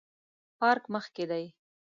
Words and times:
پارک 0.59 0.83
مخ 0.93 1.05
کې 1.15 1.25
دی 1.31 1.45